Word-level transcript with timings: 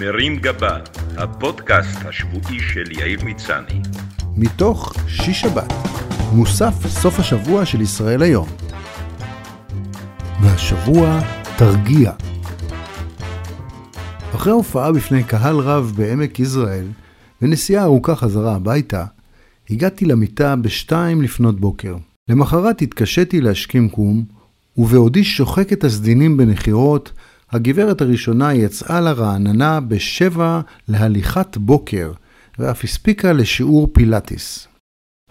מרים 0.00 0.36
גבה, 0.36 0.78
הפודקאסט 1.16 1.98
השבועי 2.04 2.60
של 2.60 2.92
יאיר 2.92 3.24
מצני. 3.24 3.80
מתוך 4.36 4.94
שיש 5.08 5.40
שבת, 5.40 5.72
מוסף 6.32 6.86
סוף 6.86 7.18
השבוע 7.18 7.66
של 7.66 7.80
ישראל 7.80 8.22
היום. 8.22 8.48
והשבוע 10.42 11.20
תרגיע. 11.58 12.12
אחרי 14.34 14.52
הופעה 14.52 14.92
בפני 14.92 15.24
קהל 15.24 15.56
רב 15.56 15.92
בעמק 15.96 16.40
יזרעאל, 16.40 16.86
ונסיעה 17.42 17.84
ארוכה 17.84 18.16
חזרה 18.16 18.56
הביתה, 18.56 19.04
הגעתי 19.70 20.04
למיטה 20.04 20.56
בשתיים 20.56 21.22
לפנות 21.22 21.60
בוקר. 21.60 21.96
למחרת 22.28 22.82
התקשיתי 22.82 23.40
להשכים 23.40 23.88
קום, 23.88 24.24
ובעודי 24.76 25.24
שוחק 25.24 25.72
את 25.72 25.84
הסדינים 25.84 26.36
בנחירות, 26.36 27.12
הגברת 27.50 28.00
הראשונה 28.00 28.54
יצאה 28.54 29.00
לרעננה 29.00 29.80
בשבע 29.80 30.60
להליכת 30.88 31.56
בוקר, 31.56 32.12
ואף 32.58 32.84
הספיקה 32.84 33.32
לשיעור 33.32 33.88
פילאטיס. 33.92 34.68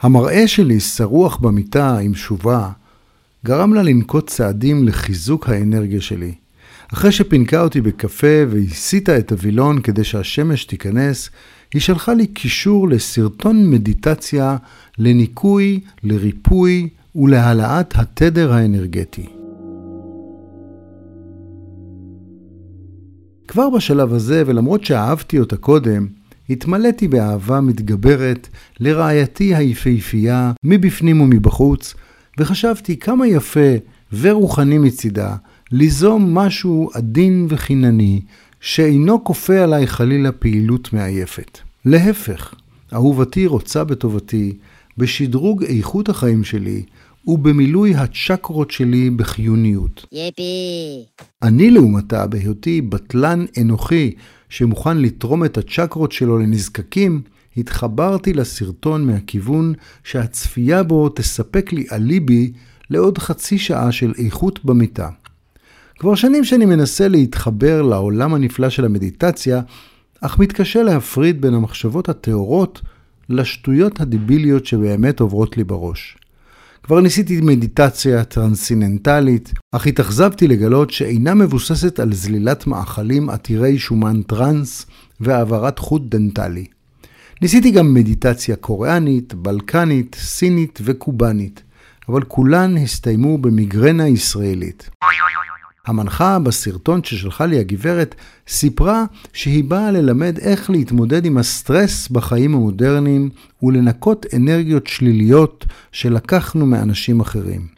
המראה 0.01 0.47
שלי 0.47 0.79
שרוח 0.79 1.37
במיטה 1.37 1.97
עם 1.97 2.15
שובה, 2.15 2.69
גרם 3.45 3.73
לה 3.73 3.83
לנקוט 3.83 4.29
צעדים 4.29 4.87
לחיזוק 4.87 5.49
האנרגיה 5.49 6.01
שלי. 6.01 6.33
אחרי 6.93 7.11
שפינקה 7.11 7.61
אותי 7.61 7.81
בקפה 7.81 8.43
והסיטה 8.49 9.17
את 9.17 9.31
הווילון 9.31 9.81
כדי 9.81 10.03
שהשמש 10.03 10.65
תיכנס, 10.65 11.29
היא 11.73 11.81
שלחה 11.81 12.13
לי 12.13 12.27
קישור 12.27 12.89
לסרטון 12.89 13.69
מדיטציה 13.69 14.57
לניקוי, 14.97 15.79
לריפוי 16.03 16.89
ולהעלאת 17.15 17.93
התדר 17.95 18.53
האנרגטי. 18.53 19.34
כבר 23.47 23.69
בשלב 23.69 24.13
הזה, 24.13 24.43
ולמרות 24.45 24.85
שאהבתי 24.85 25.39
אותה 25.39 25.57
קודם, 25.57 26.07
התמלאתי 26.49 27.07
באהבה 27.07 27.61
מתגברת 27.61 28.47
לרעייתי 28.79 29.55
היפהפייה 29.55 30.51
מבפנים 30.63 31.21
ומבחוץ, 31.21 31.93
וחשבתי 32.39 32.99
כמה 32.99 33.27
יפה 33.27 33.69
ורוחני 34.19 34.77
מצידה 34.77 35.35
ליזום 35.71 36.37
משהו 36.37 36.89
עדין 36.93 37.47
וחינני, 37.49 38.21
שאינו 38.61 39.23
כופה 39.23 39.59
עליי 39.59 39.87
חלילה 39.87 40.31
פעילות 40.31 40.93
מעייפת. 40.93 41.59
להפך, 41.85 42.53
אהובתי 42.93 43.45
רוצה 43.45 43.83
בטובתי, 43.83 44.53
בשדרוג 44.97 45.63
איכות 45.63 46.09
החיים 46.09 46.43
שלי, 46.43 46.83
ובמילוי 47.27 47.95
הצ'קרות 47.95 48.71
שלי 48.71 49.09
בחיוניות. 49.09 50.05
יפי. 50.11 51.05
אני 51.41 51.71
לעומתה, 51.71 52.27
בהיותי 52.27 52.81
בטלן 52.81 53.45
אנוכי 53.61 54.15
שמוכן 54.49 54.97
לתרום 54.97 55.45
את 55.45 55.57
הצ'קרות 55.57 56.11
שלו 56.11 56.37
לנזקקים, 56.37 57.21
התחברתי 57.57 58.33
לסרטון 58.33 59.07
מהכיוון 59.07 59.73
שהצפייה 60.03 60.83
בו 60.83 61.09
תספק 61.09 61.73
לי 61.73 61.85
אליבי 61.91 62.51
לעוד 62.89 63.17
חצי 63.17 63.57
שעה 63.57 63.91
של 63.91 64.13
איכות 64.17 64.65
במיטה. 64.65 65.09
כבר 65.99 66.15
שנים 66.15 66.43
שאני 66.43 66.65
מנסה 66.65 67.07
להתחבר 67.07 67.81
לעולם 67.81 68.33
הנפלא 68.33 68.69
של 68.69 68.85
המדיטציה, 68.85 69.61
אך 70.21 70.39
מתקשה 70.39 70.83
להפריד 70.83 71.41
בין 71.41 71.53
המחשבות 71.53 72.09
הטהורות 72.09 72.81
לשטויות 73.29 74.01
הדיביליות 74.01 74.65
שבאמת 74.65 75.19
עוברות 75.19 75.57
לי 75.57 75.63
בראש. 75.63 76.17
כבר 76.85 76.99
ניסיתי 77.01 77.41
מדיטציה 77.41 78.23
טרנסצנדנטלית, 78.23 79.53
אך 79.71 79.87
התאכזבתי 79.87 80.47
לגלות 80.47 80.91
שאינה 80.91 81.33
מבוססת 81.33 81.99
על 81.99 82.13
זלילת 82.13 82.67
מאכלים 82.67 83.29
עתירי 83.29 83.79
שומן 83.79 84.21
טרנס 84.21 84.85
והעברת 85.19 85.79
חוט 85.79 86.01
דנטלי. 86.05 86.65
ניסיתי 87.41 87.71
גם 87.71 87.93
מדיטציה 87.93 88.55
קוריאנית, 88.55 89.33
בלקנית, 89.33 90.15
סינית 90.19 90.79
וקובאנית, 90.83 91.63
אבל 92.09 92.23
כולן 92.23 92.77
הסתיימו 92.77 93.37
במיגרנה 93.37 94.07
ישראלית. 94.07 94.89
המנחה 95.85 96.39
בסרטון 96.39 97.03
ששלחה 97.03 97.45
לי 97.45 97.59
הגברת 97.59 98.15
סיפרה 98.47 99.05
שהיא 99.33 99.63
באה 99.63 99.91
ללמד 99.91 100.37
איך 100.39 100.69
להתמודד 100.69 101.25
עם 101.25 101.37
הסטרס 101.37 102.09
בחיים 102.09 102.55
המודרניים 102.55 103.29
ולנקות 103.63 104.25
אנרגיות 104.35 104.87
שליליות 104.87 105.65
שלקחנו 105.91 106.65
מאנשים 106.65 107.19
אחרים. 107.19 107.75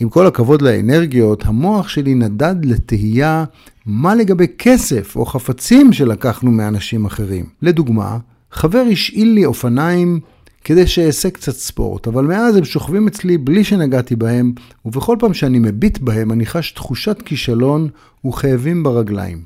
עם 0.00 0.08
כל 0.08 0.26
הכבוד 0.26 0.62
לאנרגיות, 0.62 1.46
המוח 1.46 1.88
שלי 1.88 2.14
נדד 2.14 2.56
לתהייה 2.64 3.44
מה 3.86 4.14
לגבי 4.14 4.46
כסף 4.58 5.16
או 5.16 5.26
חפצים 5.26 5.92
שלקחנו 5.92 6.50
מאנשים 6.50 7.04
אחרים. 7.04 7.44
לדוגמה, 7.62 8.18
חבר 8.52 8.84
השאיל 8.92 9.28
לי 9.28 9.44
אופניים 9.44 10.20
כדי 10.64 10.86
שאעשה 10.86 11.30
קצת 11.30 11.52
ספורט, 11.52 12.06
אבל 12.06 12.24
מאז 12.24 12.56
הם 12.56 12.64
שוכבים 12.64 13.06
אצלי 13.06 13.38
בלי 13.38 13.64
שנגעתי 13.64 14.16
בהם, 14.16 14.52
ובכל 14.84 15.16
פעם 15.20 15.34
שאני 15.34 15.58
מביט 15.58 15.98
בהם 15.98 16.32
אני 16.32 16.46
חש 16.46 16.72
תחושת 16.72 17.22
כישלון 17.24 17.88
וכאבים 18.26 18.82
ברגליים. 18.82 19.42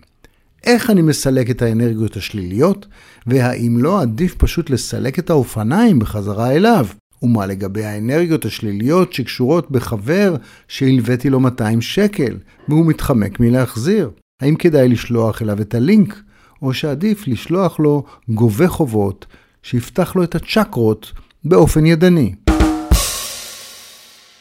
איך 0.65 0.91
אני 0.91 1.03
מסלק 1.03 1.51
את 1.51 1.63
האנרגיות 1.63 2.17
השליליות, 2.17 2.87
והאם 3.27 3.79
לא 3.79 4.01
עדיף 4.01 4.35
פשוט 4.35 4.71
לסלק 4.71 5.19
את 5.19 5.31
האופניים 5.31 5.99
בחזרה 5.99 6.53
אליו? 6.53 6.87
ומה 7.23 7.47
לגבי 7.47 7.85
האנרגיות 7.85 8.45
השליליות 8.45 9.13
שקשורות 9.13 9.71
בחבר 9.71 10.37
שהלוויתי 10.69 11.31
לו 11.31 11.41
200 11.41 11.81
שקל, 11.81 12.37
והוא 12.69 12.87
מתחמק 12.87 13.41
מלהחזיר? 13.41 14.11
האם 14.43 14.57
כדאי 14.57 14.89
לשלוח 14.89 15.43
אליו 15.43 15.61
את 15.61 15.75
הלינק, 15.75 16.23
או 16.63 16.75
שעדיף 16.75 17.29
לשלוח 17.29 17.81
לו 17.81 18.05
גובה 18.29 18.69
חובות 18.69 19.27
שיפתח 19.63 20.17
לו 20.17 20.23
את 20.23 20.35
הצ'קרות 20.35 21.13
באופן 21.45 21.87
ידני. 21.87 22.35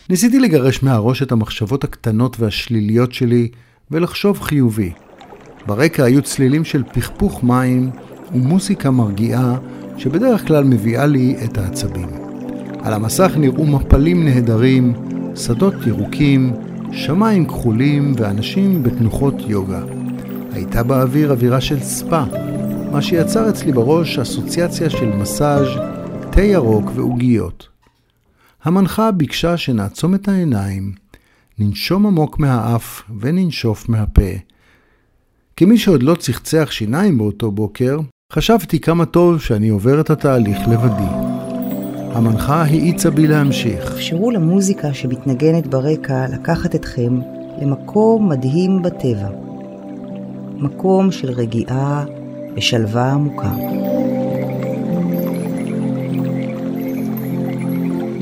ניסיתי 0.09 0.39
לגרש 0.39 0.83
מהראש 0.83 1.22
את 1.23 1.31
המחשבות 1.31 1.83
הקטנות 1.83 2.39
והשליליות 2.39 3.13
שלי 3.13 3.47
ולחשוב 3.91 4.39
חיובי. 4.39 4.91
ברקע 5.66 6.03
היו 6.03 6.22
צלילים 6.22 6.63
של 6.63 6.83
פכפוך 6.83 7.44
מים 7.44 7.91
ומוסיקה 8.31 8.91
מרגיעה 8.91 9.57
שבדרך 9.97 10.47
כלל 10.47 10.63
מביאה 10.63 11.06
לי 11.06 11.35
את 11.45 11.57
העצבים. 11.57 12.09
על 12.83 12.94
המסך 12.94 13.31
נראו 13.38 13.66
מפלים 13.66 14.25
נהדרים, 14.25 14.94
שדות 15.35 15.73
ירוקים, 15.88 16.53
שמיים 16.91 17.45
כחולים 17.47 18.13
ואנשים 18.17 18.83
בתנוחות 18.83 19.35
יוגה. 19.47 19.81
הייתה 20.51 20.83
באוויר 20.83 21.31
אווירה 21.31 21.61
של 21.61 21.79
ספא, 21.79 22.23
מה 22.97 23.03
שיצר 23.03 23.49
אצלי 23.49 23.71
בראש 23.71 24.19
אסוציאציה 24.19 24.89
של 24.89 25.05
מסאז', 25.05 25.67
תה 26.31 26.41
ירוק 26.41 26.91
ועוגיות. 26.95 27.67
המנחה 28.63 29.11
ביקשה 29.11 29.57
שנעצום 29.57 30.15
את 30.15 30.27
העיניים, 30.27 30.91
ננשום 31.59 32.05
עמוק 32.05 32.39
מהאף 32.39 33.01
וננשוף 33.19 33.89
מהפה. 33.89 34.31
כמי 35.55 35.77
שעוד 35.77 36.03
לא 36.03 36.15
צחצח 36.15 36.67
שיניים 36.71 37.17
באותו 37.17 37.51
בוקר, 37.51 37.99
חשבתי 38.33 38.79
כמה 38.79 39.05
טוב 39.05 39.41
שאני 39.41 39.69
עובר 39.69 40.01
את 40.01 40.09
התהליך 40.09 40.57
לבדי. 40.67 41.13
המנחה 42.13 42.61
האיצה 42.61 43.11
בי 43.11 43.27
להמשיך. 43.27 43.91
אפשרו 43.91 44.31
למוזיקה 44.31 44.93
שמתנגנת 44.93 45.67
ברקע 45.67 46.25
לקחת 46.33 46.75
אתכם 46.75 47.19
למקום 47.61 48.29
מדהים 48.29 48.81
בטבע. 48.81 49.29
מקום 50.59 51.11
של 51.11 51.31
רגיעה 51.31 52.05
ושלווה 52.57 53.12
עמוקה. 53.12 53.51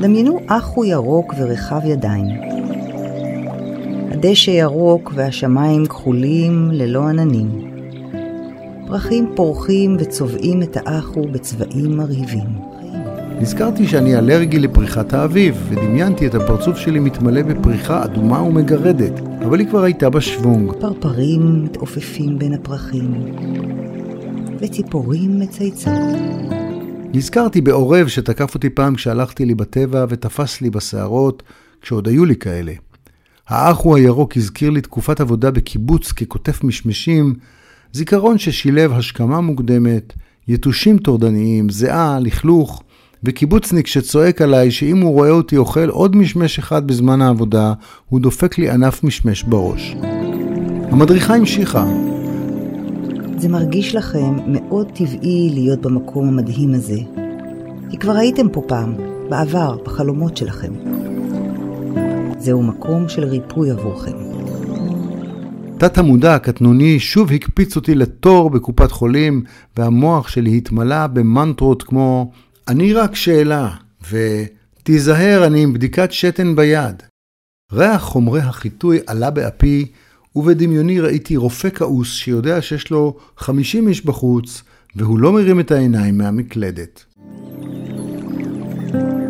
דמיינו 0.00 0.40
אחו 0.46 0.84
ירוק 0.84 1.34
ורחב 1.38 1.80
ידיים. 1.84 2.26
הדשא 4.10 4.50
ירוק 4.50 5.12
והשמיים 5.14 5.86
כחולים 5.86 6.70
ללא 6.72 7.08
עננים. 7.08 7.48
פרחים 8.86 9.32
פורחים 9.34 9.96
וצובעים 10.00 10.62
את 10.62 10.76
האחו 10.86 11.22
בצבעים 11.32 11.96
מרהיבים. 11.96 12.46
נזכרתי 13.40 13.86
שאני 13.86 14.18
אלרגי 14.18 14.58
לפריחת 14.58 15.14
האביב, 15.14 15.66
ודמיינתי 15.68 16.26
את 16.26 16.34
הפרצוף 16.34 16.78
שלי 16.78 16.98
מתמלא 16.98 17.42
בפריחה 17.42 18.04
אדומה 18.04 18.42
ומגרדת, 18.42 19.20
אבל 19.46 19.60
היא 19.60 19.68
כבר 19.68 19.82
הייתה 19.82 20.10
בשוונג. 20.10 20.72
פרפרים 20.80 21.64
מתעופפים 21.64 22.38
בין 22.38 22.52
הפרחים, 22.52 23.14
וציפורים 24.60 25.40
מצייצות. 25.40 25.92
נזכרתי 27.14 27.60
בעורב 27.60 28.08
שתקף 28.08 28.54
אותי 28.54 28.70
פעם 28.70 28.94
כשהלכתי 28.94 29.44
לי 29.44 29.54
בטבע 29.54 30.06
ותפס 30.08 30.60
לי 30.60 30.70
בשערות, 30.70 31.42
כשעוד 31.82 32.08
היו 32.08 32.24
לי 32.24 32.36
כאלה. 32.36 32.72
האחו 33.48 33.96
הירוק 33.96 34.36
הזכיר 34.36 34.70
לי 34.70 34.80
תקופת 34.80 35.20
עבודה 35.20 35.50
בקיבוץ 35.50 36.12
ככותף 36.12 36.64
משמשים, 36.64 37.34
זיכרון 37.92 38.38
ששילב 38.38 38.92
השכמה 38.92 39.40
מוקדמת, 39.40 40.12
יתושים 40.48 40.98
טורדניים, 40.98 41.70
זיעה, 41.70 42.18
לכלוך, 42.20 42.82
וקיבוצניק 43.24 43.86
שצועק 43.86 44.42
עליי 44.42 44.70
שאם 44.70 45.00
הוא 45.00 45.12
רואה 45.12 45.30
אותי 45.30 45.56
אוכל 45.56 45.88
עוד 45.88 46.16
משמש 46.16 46.58
אחד 46.58 46.86
בזמן 46.86 47.22
העבודה, 47.22 47.72
הוא 48.08 48.20
דופק 48.20 48.58
לי 48.58 48.70
ענף 48.70 49.04
משמש 49.04 49.42
בראש. 49.42 49.96
המדריכה 50.90 51.34
המשיכה. 51.34 52.15
זה 53.38 53.48
מרגיש 53.48 53.94
לכם 53.94 54.36
מאוד 54.46 54.92
טבעי 54.94 55.50
להיות 55.54 55.80
במקום 55.80 56.28
המדהים 56.28 56.74
הזה. 56.74 56.98
כי 57.90 57.96
כבר 57.98 58.16
הייתם 58.16 58.48
פה 58.48 58.62
פעם, 58.68 58.94
בעבר, 59.28 59.76
בחלומות 59.84 60.36
שלכם. 60.36 60.72
זהו 62.38 62.62
מקום 62.62 63.08
של 63.08 63.24
ריפוי 63.24 63.70
עבורכם. 63.70 64.16
תת 65.78 65.98
המודע 65.98 66.34
הקטנוני 66.34 67.00
שוב 67.00 67.32
הקפיץ 67.32 67.76
אותי 67.76 67.94
לתור 67.94 68.50
בקופת 68.50 68.90
חולים, 68.90 69.44
והמוח 69.76 70.28
שלי 70.28 70.56
התמלא 70.56 71.06
במנטרות 71.06 71.82
כמו 71.82 72.30
אני 72.68 72.92
רק 72.92 73.14
שאלה, 73.14 73.70
ותיזהר, 74.10 75.46
אני 75.46 75.62
עם 75.62 75.72
בדיקת 75.72 76.12
שתן 76.12 76.56
ביד. 76.56 77.02
ריח 77.72 78.02
חומרי 78.02 78.40
החיטוי 78.40 78.98
עלה 79.06 79.30
באפי, 79.30 79.86
ובדמיוני 80.36 81.00
ראיתי 81.00 81.36
רופא 81.36 81.68
כעוס 81.74 82.12
שיודע 82.12 82.62
שיש 82.62 82.90
לו 82.90 83.16
50 83.36 83.88
איש 83.88 84.06
בחוץ, 84.06 84.62
והוא 84.96 85.18
לא 85.18 85.32
מרים 85.32 85.60
את 85.60 85.70
העיניים 85.70 86.18
מהמקלדת. 86.18 87.04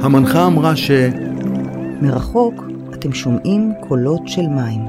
המנחה 0.00 0.46
אמרה 0.46 0.76
ש... 0.76 0.90
מרחוק 2.02 2.64
אתם 2.94 3.12
שומעים 3.12 3.72
קולות 3.88 4.20
של 4.26 4.42
מים. 4.42 4.80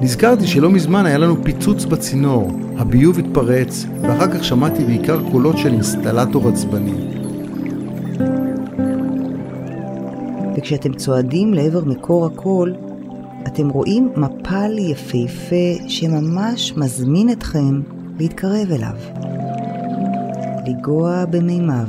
נזכרתי 0.00 0.46
שלא 0.46 0.70
מזמן 0.70 1.06
היה 1.06 1.18
לנו 1.18 1.44
פיצוץ 1.44 1.84
בצינור, 1.84 2.50
הביוב 2.76 3.18
התפרץ, 3.18 3.86
ואחר 4.02 4.32
כך 4.32 4.44
שמעתי 4.44 4.84
בעיקר 4.84 5.30
קולות 5.30 5.58
של 5.58 5.68
אינסטלטור 5.68 6.48
עצבני. 6.48 7.16
וכשאתם 10.56 10.94
צועדים 10.94 11.54
לעבר 11.54 11.84
מקור 11.84 12.26
הקול, 12.26 12.74
אתם 13.46 13.68
רואים 13.68 14.08
מפל 14.16 14.78
יפהפה 14.78 15.88
שממש 15.88 16.72
מזמין 16.76 17.30
אתכם 17.30 17.80
להתקרב 18.18 18.72
אליו. 18.72 18.96
לגוע 20.66 21.24
במימיו. 21.24 21.86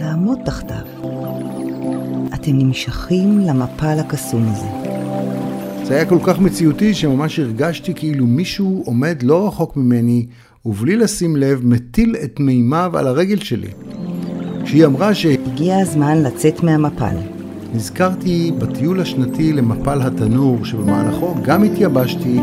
לעמוד 0.00 0.38
תחתיו. 0.44 0.86
אתם 2.34 2.58
נמשכים 2.58 3.38
למפל 3.38 3.98
הקסום 3.98 4.42
הזה. 4.46 4.66
זה 5.86 5.94
היה 5.94 6.04
כל 6.04 6.18
כך 6.22 6.38
מציאותי 6.38 6.94
שממש 6.94 7.38
הרגשתי 7.38 7.94
כאילו 7.94 8.26
מישהו 8.26 8.82
עומד 8.86 9.22
לא 9.22 9.46
רחוק 9.46 9.76
ממני, 9.76 10.26
ובלי 10.66 10.96
לשים 10.96 11.36
לב 11.36 11.60
מטיל 11.64 12.16
את 12.24 12.40
מימיו 12.40 12.98
על 12.98 13.06
הרגל 13.06 13.38
שלי. 13.38 13.70
כשהיא 14.64 14.86
אמרה 14.86 15.14
ש... 15.14 15.26
הגיע 15.26 15.78
הזמן 15.78 16.22
לצאת 16.22 16.62
מהמפל. 16.62 17.16
נזכרתי 17.74 18.52
בטיול 18.58 19.00
השנתי 19.00 19.52
למפל 19.52 20.02
התנור, 20.02 20.64
שבמהלכו 20.64 21.34
גם 21.44 21.62
התייבשתי, 21.62 22.40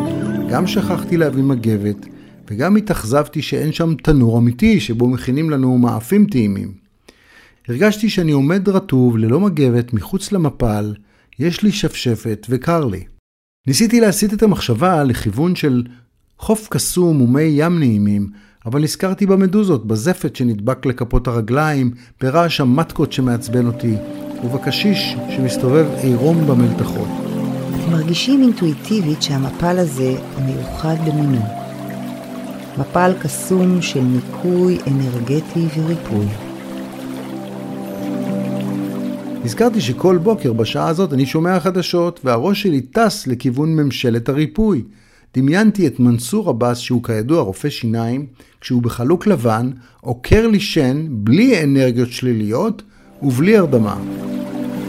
גם 0.50 0.68
שכחתי 0.68 1.18
להביא 1.18 1.44
מגבת, 1.44 2.06
וגם 2.50 2.76
התאכזבתי 2.76 3.42
שאין 3.42 3.72
שם 3.72 3.96
תנור 3.96 4.38
אמיתי 4.38 4.80
שבו 4.80 5.08
מכינים 5.08 5.50
לנו 5.50 5.78
מאפים 5.78 6.26
טעימים. 6.26 6.74
הרגשתי 7.68 8.10
שאני 8.10 8.32
עומד 8.32 8.70
רטוב 8.70 9.18
ללא 9.18 9.40
מגבת 9.40 9.94
מחוץ 9.94 10.32
למפל, 10.32 10.94
יש 11.40 11.64
לי 11.64 11.72
שפשפת 11.72 12.48
וקר 12.50 12.86
לי. 12.86 13.04
ניסיתי 13.68 14.00
להסיט 14.00 14.34
את 14.34 14.44
המחשבה 14.44 15.04
לכיוון 15.04 15.56
של 15.56 15.84
חוף 16.40 16.68
קסום 16.70 17.22
ומי 17.22 17.42
ים 17.42 17.80
נעימים, 17.80 18.30
אבל 18.66 18.82
נזכרתי 18.82 19.26
במדוזות, 19.26 19.88
בזפת 19.88 20.36
שנדבק 20.36 20.86
לכפות 20.86 21.28
הרגליים, 21.28 21.92
ברעש 22.22 22.62
המטקות 22.62 23.12
שמעצבן 23.12 23.68
אותי, 23.68 23.96
ובקשיש 24.44 25.16
שמסתובב 25.30 25.86
עירום 26.04 26.48
במלתחות. 26.48 27.08
אתם 27.70 27.92
מרגישים 27.92 28.42
אינטואיטיבית 28.42 29.22
שהמפל 29.22 29.80
הזה 29.80 30.16
מיוחד 30.46 30.96
במינו. 31.08 31.42
מפל 32.78 33.14
קסום 33.22 33.82
של 33.82 34.02
ניקוי 34.02 34.78
אנרגטי 34.88 35.66
וריפוי. 35.78 36.26
נזכרתי 39.44 39.82
שכל 39.82 40.18
בוקר 40.18 40.54
בשעה 40.54 40.88
הזאת 40.88 41.14
אני 41.14 41.26
שומע 41.26 41.60
חדשות, 41.60 42.20
והראש 42.24 42.62
שלי 42.62 42.82
טס 42.82 43.28
לכיוון 43.28 43.76
ממשלת 43.76 44.30
הריפוי. 44.30 44.84
דמיינתי 45.36 45.88
את 45.88 46.00
מנסור 46.00 46.50
עבאס, 46.50 46.78
שהוא 46.78 47.04
כידוע 47.04 47.42
רופא 47.42 47.70
שיניים, 47.70 48.26
כשהוא 48.62 48.82
בחלוק 48.82 49.28
לבן, 49.28 49.72
עוקר 50.02 50.48
לי 50.48 50.60
שן, 50.60 51.06
בלי 51.10 51.64
אנרגיות 51.64 52.12
שליליות 52.12 52.84
ובלי 53.22 53.58
הרדמה. 53.58 53.98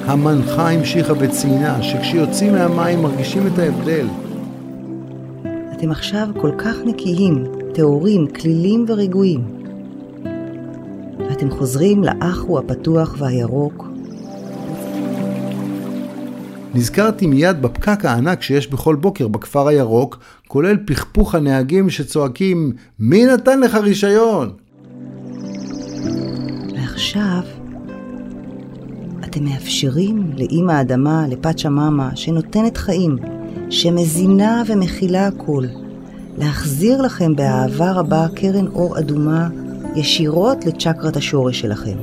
המנחה 0.08 0.70
המשיכה 0.70 1.12
וציינה 1.18 1.82
שכשיוצאים 1.82 2.52
מהמים 2.52 3.02
מרגישים 3.02 3.46
את 3.46 3.58
ההבדל. 3.58 4.06
אתם 5.72 5.90
עכשיו 5.90 6.28
כל 6.40 6.50
כך 6.58 6.76
נקיים, 6.86 7.44
טהורים, 7.74 8.26
כלילים 8.26 8.84
ורגועים. 8.88 9.40
ואתם 11.18 11.50
חוזרים 11.50 12.04
לאחו 12.04 12.58
הפתוח 12.58 13.14
והירוק, 13.18 13.88
נזכרתי 16.74 17.26
מיד 17.26 17.62
בפקק 17.62 18.04
הענק 18.04 18.42
שיש 18.42 18.70
בכל 18.70 18.94
בוקר 18.94 19.28
בכפר 19.28 19.68
הירוק, 19.68 20.18
כולל 20.46 20.76
פכפוך 20.86 21.34
הנהגים 21.34 21.90
שצועקים, 21.90 22.72
מי 22.98 23.26
נתן 23.26 23.60
לך 23.60 23.74
רישיון? 23.74 24.50
ועכשיו 26.74 27.42
אתם 29.38 29.46
מאפשרים 29.46 30.32
לאימא 30.36 30.72
האדמה, 30.72 31.26
לפאצ'ה 31.28 31.68
מאמה, 31.68 32.16
שנותנת 32.16 32.76
חיים, 32.76 33.16
שמזינה 33.70 34.62
ומכילה 34.66 35.26
הכל, 35.26 35.64
להחזיר 36.38 37.02
לכם 37.02 37.36
באהבה 37.36 37.92
רבה 37.92 38.26
קרן 38.34 38.66
אור 38.66 38.98
אדומה 38.98 39.48
ישירות 39.96 40.64
לצ'קרת 40.66 41.16
השורש 41.16 41.60
שלכם. 41.60 41.98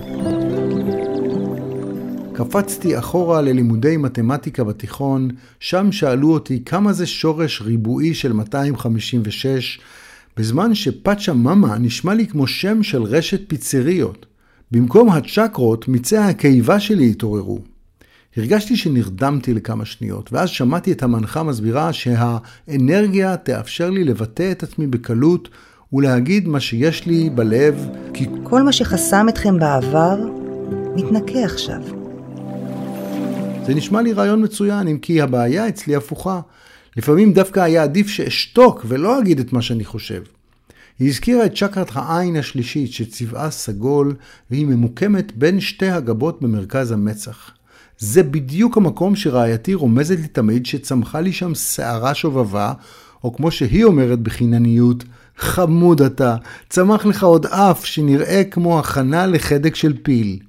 קפצתי 2.33 2.99
אחורה 2.99 3.41
ללימודי 3.41 3.97
מתמטיקה 3.97 4.63
בתיכון, 4.63 5.29
שם 5.59 5.91
שאלו 5.91 6.33
אותי 6.33 6.63
כמה 6.65 6.93
זה 6.93 7.05
שורש 7.05 7.61
ריבועי 7.61 8.13
של 8.13 8.33
256, 8.33 9.79
בזמן 10.37 10.75
שפאצ'ה 10.75 11.33
מאמה 11.33 11.77
נשמע 11.77 12.13
לי 12.13 12.27
כמו 12.27 12.47
שם 12.47 12.83
של 12.83 13.03
רשת 13.03 13.41
פיצריות. 13.47 14.25
במקום 14.75 15.09
הצ'קרות, 15.09 15.87
מיצי 15.87 16.17
הקיבה 16.17 16.79
שלי 16.79 17.09
התעוררו. 17.09 17.59
הרגשתי 18.37 18.75
שנרדמתי 18.75 19.53
לכמה 19.53 19.85
שניות, 19.85 20.33
ואז 20.33 20.49
שמעתי 20.49 20.91
את 20.91 21.03
המנחה 21.03 21.43
מסבירה 21.43 21.93
שהאנרגיה 21.93 23.37
תאפשר 23.37 23.89
לי 23.89 24.03
לבטא 24.03 24.51
את 24.51 24.63
עצמי 24.63 24.87
בקלות 24.87 25.49
ולהגיד 25.93 26.47
מה 26.47 26.59
שיש 26.59 27.05
לי 27.05 27.29
בלב, 27.29 27.87
כי... 28.13 28.25
כל 28.43 28.63
מה 28.63 28.71
שחסם 28.71 29.25
אתכם 29.29 29.59
בעבר, 29.59 30.19
מתנקה 30.95 31.43
עכשיו. 31.43 31.81
זה 33.65 33.73
נשמע 33.73 34.01
לי 34.01 34.13
רעיון 34.13 34.43
מצוין, 34.43 34.87
אם 34.87 34.97
כי 34.97 35.21
הבעיה 35.21 35.67
אצלי 35.67 35.95
הפוכה. 35.95 36.39
לפעמים 36.97 37.33
דווקא 37.33 37.59
היה 37.59 37.83
עדיף 37.83 38.07
שאשתוק 38.07 38.85
ולא 38.87 39.19
אגיד 39.19 39.39
את 39.39 39.53
מה 39.53 39.61
שאני 39.61 39.85
חושב. 39.85 40.21
היא 40.99 41.09
הזכירה 41.09 41.45
את 41.45 41.55
צ'קרת 41.55 41.89
העין 41.93 42.35
השלישית 42.35 42.91
שצבעה 42.91 43.51
סגול 43.51 44.15
והיא 44.51 44.65
ממוקמת 44.65 45.37
בין 45.37 45.59
שתי 45.59 45.89
הגבות 45.89 46.41
במרכז 46.41 46.91
המצח. 46.91 47.51
זה 47.97 48.23
בדיוק 48.23 48.77
המקום 48.77 49.15
שרעייתי 49.15 49.73
רומזת 49.73 50.19
לי 50.19 50.27
תמיד 50.27 50.65
שצמחה 50.65 51.21
לי 51.21 51.33
שם 51.33 51.55
שערה 51.55 52.13
שובבה, 52.13 52.73
או 53.23 53.33
כמו 53.33 53.51
שהיא 53.51 53.83
אומרת 53.83 54.19
בחינניות, 54.19 55.03
חמוד 55.37 56.01
אתה, 56.01 56.35
צמח 56.69 57.05
לך 57.05 57.23
עוד 57.23 57.45
אף 57.45 57.85
שנראה 57.85 58.43
כמו 58.43 58.79
הכנה 58.79 59.25
לחדק 59.25 59.75
של 59.75 59.93
פיל. 60.03 60.39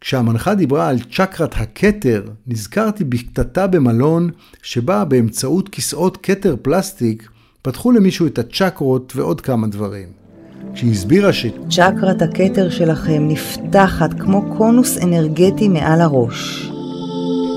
כשהמנחה 0.00 0.54
דיברה 0.54 0.88
על 0.88 0.98
צ'קרת 0.98 1.54
הכתר, 1.56 2.24
נזכרתי 2.46 3.04
בקטטה 3.04 3.66
במלון 3.66 4.30
שבה 4.62 5.04
באמצעות 5.04 5.68
כיסאות 5.68 6.18
כתר 6.22 6.56
פלסטיק 6.62 7.28
פתחו 7.62 7.92
למישהו 7.92 8.26
את 8.26 8.38
הצ'קרות 8.38 9.12
ועוד 9.16 9.40
כמה 9.40 9.66
דברים. 9.66 10.08
כשהיא 10.74 10.92
הסבירה 10.92 11.32
ש... 11.32 11.46
צ'קרת 11.70 12.22
הכתר 12.22 12.70
שלכם 12.70 13.28
נפתחת 13.28 14.20
כמו 14.20 14.56
קונוס 14.56 14.98
אנרגטי 14.98 15.68
מעל 15.68 16.00
הראש. 16.00 16.70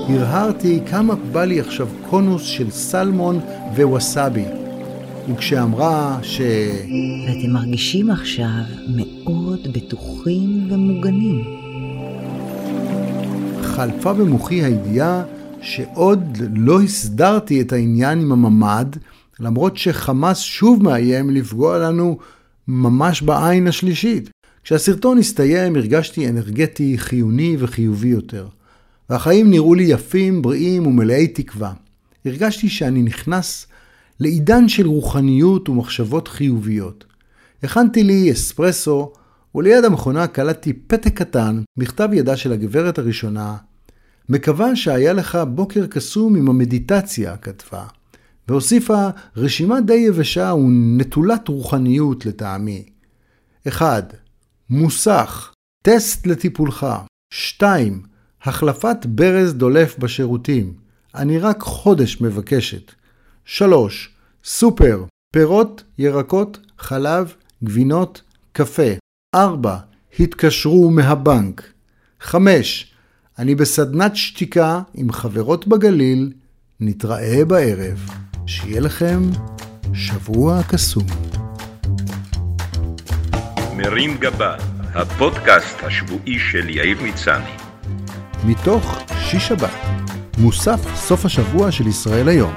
הרהרתי 0.08 0.80
כמה 0.86 1.14
בא 1.32 1.44
לי 1.44 1.60
עכשיו 1.60 1.88
קונוס 2.10 2.42
של 2.42 2.70
סלמון 2.70 3.40
וווסאבי. 3.76 4.44
וכשאמרה 5.32 6.18
ש... 6.22 6.40
ואתם 7.28 7.50
מרגישים 7.50 8.10
עכשיו 8.10 8.62
מאוד 8.96 9.68
בטוחים 9.72 10.68
ומוגנים. 10.70 11.44
חלפה 13.62 14.12
במוחי 14.12 14.64
הידיעה 14.64 15.22
שעוד 15.60 16.38
לא 16.54 16.82
הסדרתי 16.82 17.60
את 17.60 17.72
העניין 17.72 18.20
עם 18.20 18.32
הממ"ד, 18.32 18.96
למרות 19.40 19.76
שחמאס 19.76 20.38
שוב 20.38 20.82
מאיים 20.82 21.30
לפגוע 21.30 21.78
לנו 21.78 22.18
ממש 22.68 23.22
בעין 23.22 23.66
השלישית. 23.66 24.30
כשהסרטון 24.64 25.18
הסתיים 25.18 25.76
הרגשתי 25.76 26.28
אנרגטי, 26.28 26.98
חיוני 26.98 27.56
וחיובי 27.58 28.08
יותר. 28.08 28.46
והחיים 29.10 29.50
נראו 29.50 29.74
לי 29.74 29.82
יפים, 29.82 30.42
בריאים 30.42 30.86
ומלאי 30.86 31.28
תקווה. 31.28 31.72
הרגשתי 32.24 32.68
שאני 32.68 33.02
נכנס 33.02 33.66
לעידן 34.20 34.68
של 34.68 34.86
רוחניות 34.86 35.68
ומחשבות 35.68 36.28
חיוביות. 36.28 37.04
הכנתי 37.62 38.02
לי 38.02 38.32
אספרסו, 38.32 39.12
וליד 39.54 39.84
המכונה 39.84 40.26
קלטתי 40.26 40.72
פתק 40.72 41.14
קטן, 41.14 41.62
מכתב 41.76 42.08
ידה 42.12 42.36
של 42.36 42.52
הגברת 42.52 42.98
הראשונה. 42.98 43.56
מקווה 44.28 44.76
שהיה 44.76 45.12
לך 45.12 45.38
בוקר 45.48 45.86
קסום 45.86 46.36
עם 46.36 46.48
המדיטציה, 46.48 47.36
כתבה. 47.36 47.84
והוסיפה 48.48 49.08
רשימה 49.36 49.80
די 49.80 49.94
יבשה 49.94 50.54
ונטולת 50.54 51.48
רוחניות 51.48 52.26
לטעמי. 52.26 52.84
1. 53.68 54.14
מוסך, 54.70 55.52
טסט 55.82 56.26
לטיפולך. 56.26 56.86
2. 57.30 58.02
החלפת 58.42 59.06
ברז 59.06 59.54
דולף 59.54 59.98
בשירותים. 59.98 60.74
אני 61.14 61.38
רק 61.38 61.62
חודש 61.62 62.20
מבקשת. 62.20 62.92
3. 63.44 64.10
סופר, 64.44 65.04
פירות, 65.32 65.84
ירקות, 65.98 66.58
חלב, 66.78 67.34
גבינות, 67.64 68.22
קפה. 68.52 68.92
4. 69.34 69.76
התקשרו 70.20 70.90
מהבנק. 70.90 71.62
5. 72.20 72.94
אני 73.38 73.54
בסדנת 73.54 74.16
שתיקה 74.16 74.82
עם 74.94 75.12
חברות 75.12 75.66
בגליל, 75.66 76.32
נתראה 76.80 77.44
בערב. 77.44 78.23
שיהיה 78.46 78.80
לכם 78.80 79.22
שבוע 79.94 80.62
קסום. 80.62 81.06
מרים 83.76 84.16
גבה, 84.20 84.56
הפודקאסט 84.94 85.76
השבועי 85.82 86.38
של 86.38 86.68
יאיר 86.68 87.02
מצני. 87.02 87.50
מתוך 88.44 88.98
שיש 89.20 89.48
שבת, 89.48 89.70
מוסף 90.38 90.94
סוף 90.94 91.24
השבוע 91.24 91.72
של 91.72 91.86
ישראל 91.86 92.28
היום. 92.28 92.54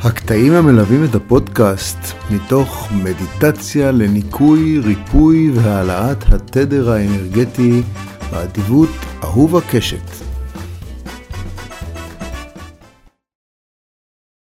הקטעים 0.00 0.52
המלווים 0.52 1.04
את 1.04 1.14
הפודקאסט 1.14 1.98
מתוך 2.30 2.88
מדיטציה 2.92 3.90
לניקוי, 3.90 4.78
ריפוי 4.78 5.50
והעלאת 5.54 6.32
התדר 6.32 6.90
האנרגטי 6.90 7.82
באדיבות 8.30 8.90
אהובה 9.24 9.60
קשת. 9.70 10.31